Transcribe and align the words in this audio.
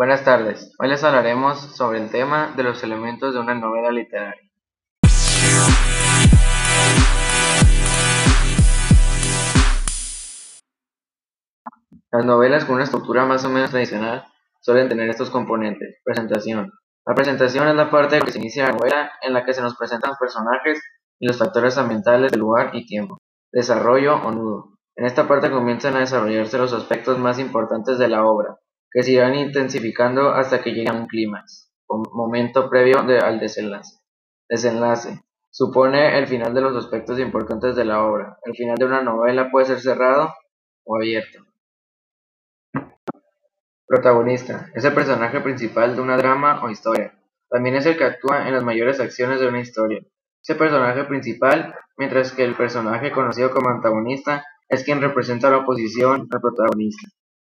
Buenas 0.00 0.24
tardes, 0.24 0.74
hoy 0.78 0.88
les 0.88 1.04
hablaremos 1.04 1.76
sobre 1.76 1.98
el 1.98 2.10
tema 2.10 2.54
de 2.56 2.62
los 2.62 2.82
elementos 2.82 3.34
de 3.34 3.40
una 3.40 3.54
novela 3.54 3.90
literaria. 3.90 4.50
Las 12.10 12.24
novelas 12.24 12.64
con 12.64 12.76
una 12.76 12.84
estructura 12.84 13.26
más 13.26 13.44
o 13.44 13.50
menos 13.50 13.72
tradicional 13.72 14.24
suelen 14.62 14.88
tener 14.88 15.10
estos 15.10 15.28
componentes. 15.28 16.00
Presentación. 16.02 16.72
La 17.04 17.14
presentación 17.14 17.68
es 17.68 17.74
la 17.74 17.90
parte 17.90 18.20
que 18.20 18.32
se 18.32 18.38
inicia 18.38 18.68
la 18.68 18.72
novela 18.72 19.12
en 19.20 19.34
la 19.34 19.44
que 19.44 19.52
se 19.52 19.60
nos 19.60 19.76
presentan 19.76 20.12
los 20.12 20.18
personajes 20.18 20.80
y 21.18 21.26
los 21.26 21.36
factores 21.36 21.76
ambientales 21.76 22.30
del 22.30 22.40
lugar 22.40 22.70
y 22.72 22.86
tiempo. 22.86 23.18
Desarrollo 23.52 24.16
o 24.16 24.30
nudo. 24.30 24.78
En 24.96 25.04
esta 25.04 25.28
parte 25.28 25.50
comienzan 25.50 25.94
a 25.96 26.00
desarrollarse 26.00 26.56
los 26.56 26.72
aspectos 26.72 27.18
más 27.18 27.38
importantes 27.38 27.98
de 27.98 28.08
la 28.08 28.24
obra, 28.24 28.56
que 28.90 29.02
se 29.02 29.12
irán 29.12 29.34
intensificando 29.34 30.30
hasta 30.30 30.62
que 30.62 30.72
llegue 30.72 30.90
a 30.90 30.94
un 30.94 31.06
clímax, 31.06 31.70
momento 31.88 32.68
previo 32.68 32.98
al 32.98 33.40
desenlace. 33.40 33.98
Desenlace. 34.48 35.20
Supone 35.52 36.16
el 36.18 36.28
final 36.28 36.54
de 36.54 36.60
los 36.60 36.76
aspectos 36.76 37.18
importantes 37.18 37.74
de 37.74 37.84
la 37.84 38.04
obra. 38.04 38.38
El 38.44 38.54
final 38.54 38.76
de 38.76 38.84
una 38.84 39.02
novela 39.02 39.50
puede 39.50 39.66
ser 39.66 39.80
cerrado 39.80 40.32
o 40.84 40.96
abierto. 40.96 41.44
Protagonista. 43.86 44.70
Es 44.74 44.84
el 44.84 44.94
personaje 44.94 45.40
principal 45.40 45.96
de 45.96 46.02
una 46.02 46.16
drama 46.16 46.62
o 46.64 46.70
historia. 46.70 47.18
También 47.48 47.74
es 47.74 47.86
el 47.86 47.96
que 47.96 48.04
actúa 48.04 48.46
en 48.46 48.54
las 48.54 48.62
mayores 48.62 49.00
acciones 49.00 49.40
de 49.40 49.48
una 49.48 49.60
historia. 49.60 49.98
Es 50.42 50.50
el 50.50 50.56
personaje 50.56 51.04
principal, 51.04 51.74
mientras 51.96 52.32
que 52.32 52.44
el 52.44 52.54
personaje 52.54 53.10
conocido 53.10 53.50
como 53.50 53.70
antagonista 53.70 54.44
es 54.68 54.84
quien 54.84 55.00
representa 55.00 55.50
la 55.50 55.58
oposición 55.58 56.28
al 56.30 56.40
protagonista. 56.40 57.08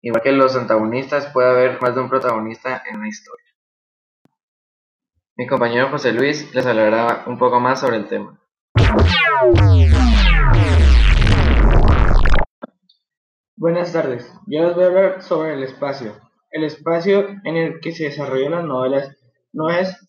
Igual 0.06 0.22
que 0.22 0.30
los 0.30 0.54
antagonistas, 0.54 1.26
puede 1.32 1.50
haber 1.50 1.82
más 1.82 1.92
de 1.92 2.00
un 2.00 2.08
protagonista 2.08 2.80
en 2.88 2.98
una 2.98 3.08
historia. 3.08 3.44
Mi 5.34 5.48
compañero 5.48 5.88
José 5.90 6.12
Luis 6.12 6.54
les 6.54 6.64
hablará 6.64 7.24
un 7.26 7.36
poco 7.38 7.58
más 7.58 7.80
sobre 7.80 7.96
el 7.96 8.06
tema. 8.06 8.40
Buenas 13.56 13.92
tardes, 13.92 14.32
yo 14.46 14.62
les 14.62 14.76
voy 14.76 14.84
a 14.84 14.86
hablar 14.86 15.22
sobre 15.22 15.54
el 15.54 15.64
espacio. 15.64 16.12
El 16.52 16.62
espacio 16.62 17.26
en 17.42 17.56
el 17.56 17.80
que 17.80 17.90
se 17.90 18.04
desarrollan 18.04 18.52
las 18.52 18.64
novelas 18.64 19.16
no 19.52 19.70
es 19.70 20.08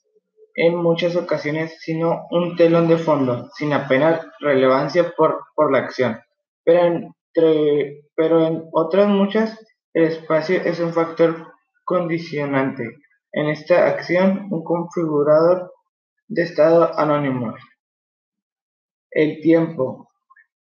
en 0.54 0.76
muchas 0.76 1.16
ocasiones 1.16 1.76
sino 1.80 2.28
un 2.30 2.56
telón 2.56 2.88
de 2.88 2.98
fondo, 2.98 3.50
sin 3.56 3.74
apenas 3.74 4.22
relevancia 4.42 5.12
por, 5.18 5.46
por 5.56 5.72
la 5.72 5.80
acción 5.80 6.20
pero, 6.64 6.86
entre, 6.86 8.04
pero 8.14 8.46
en 8.46 8.64
otras 8.74 9.08
muchas 9.08 9.58
el 9.98 10.04
espacio 10.04 10.62
es 10.62 10.80
un 10.80 10.94
factor 10.94 11.54
condicionante. 11.84 13.00
En 13.32 13.48
esta 13.48 13.88
acción, 13.88 14.46
un 14.52 14.64
configurador 14.64 15.74
de 16.28 16.44
estado 16.44 16.96
anónimo. 17.00 17.56
El 19.10 19.42
tiempo 19.42 20.12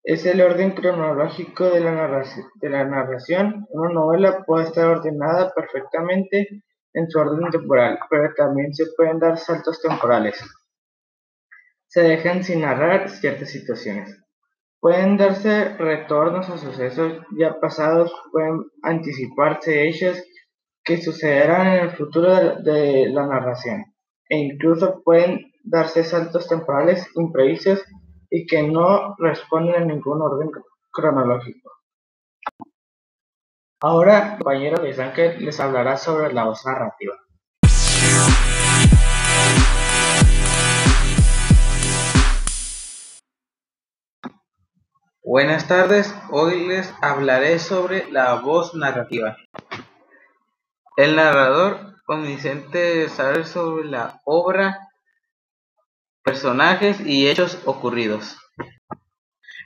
es 0.06 0.26
el 0.26 0.40
orden 0.40 0.72
cronológico 0.72 1.66
de 1.66 1.82
la, 1.82 1.92
narración, 1.92 2.46
de 2.62 2.70
la 2.70 2.86
narración. 2.86 3.68
Una 3.72 3.94
novela 3.94 4.46
puede 4.46 4.68
estar 4.68 4.86
ordenada 4.86 5.54
perfectamente 5.54 6.64
en 6.94 7.12
su 7.12 7.20
orden 7.20 7.50
temporal, 7.50 8.00
pero 8.10 8.34
también 8.38 8.74
se 8.74 8.86
pueden 8.96 9.20
dar 9.20 9.38
saltos 9.38 9.82
temporales. 9.82 10.42
Se 11.88 12.04
dejan 12.04 12.46
sin 12.46 12.62
narrar 12.62 13.10
ciertas 13.10 13.50
situaciones. 13.50 14.18
Pueden 14.80 15.18
darse 15.18 15.76
retornos 15.78 16.50
a 16.50 16.58
sucesos 16.58 17.22
ya 17.38 17.60
pasados, 17.60 18.14
pueden 18.32 18.64
anticiparse 18.82 19.88
hechos 19.88 20.24
que 20.86 21.02
sucederán 21.02 21.68
en 21.68 21.84
el 21.84 21.92
futuro 21.92 22.62
de, 22.62 23.10
la 23.10 23.28
narración, 23.28 23.94
e 24.30 24.38
incluso 24.38 25.02
pueden 25.04 25.52
darse 25.64 26.04
saltos 26.04 26.48
temporales 26.48 27.06
imprevistos 27.16 27.84
y 28.30 28.46
que 28.48 28.64
no 28.64 29.16
responden 29.18 29.76
a 29.76 29.86
ningún 29.86 30.22
orden 30.22 30.50
cronológico. 30.92 31.72
Ahora, 33.82 34.38
compañero 34.38 34.82
Luis 34.82 34.98
Ángel 35.00 35.44
les 35.44 35.60
hablará 35.60 35.98
sobre 35.98 36.34
la 36.34 36.46
voz 36.46 36.66
narrativa. 36.66 37.16
Buenas 45.32 45.68
tardes, 45.68 46.12
hoy 46.32 46.66
les 46.66 46.92
hablaré 47.04 47.60
sobre 47.60 48.12
la 48.12 48.34
voz 48.42 48.74
narrativa. 48.74 49.38
El 50.98 51.16
narrador 51.16 52.02
convincente 52.04 53.08
saber 53.10 53.46
sobre 53.46 53.86
la 53.86 54.22
obra, 54.26 54.90
personajes 56.24 57.00
y 57.02 57.30
hechos 57.30 57.60
ocurridos. 57.66 58.40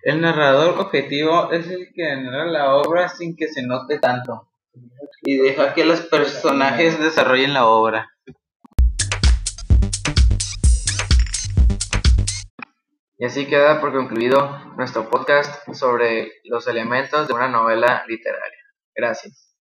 El 0.03 0.19
narrador 0.19 0.81
objetivo 0.81 1.53
es 1.53 1.66
el 1.68 1.94
que 1.96 2.13
narra 2.18 2.44
la 2.44 2.75
obra 2.75 3.07
sin 3.07 3.38
que 3.38 3.47
se 3.47 3.62
note 3.62 4.00
tanto 4.00 4.50
y 5.22 5.38
deja 5.38 5.73
que 5.73 5.85
los 5.85 6.02
personajes 6.02 7.00
desarrollen 7.00 7.53
la 7.53 7.68
obra. 7.68 8.12
Y 13.18 13.25
así 13.25 13.47
queda 13.47 13.79
por 13.79 13.94
concluido 13.94 14.59
nuestro 14.75 15.09
podcast 15.09 15.72
sobre 15.74 16.31
los 16.46 16.68
elementos 16.68 17.28
de 17.28 17.34
una 17.34 17.47
novela 17.47 18.03
literaria. 18.07 18.59
Gracias. 18.96 19.53